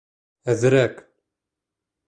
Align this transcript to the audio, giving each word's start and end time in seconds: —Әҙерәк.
—Әҙерәк. 0.53 1.05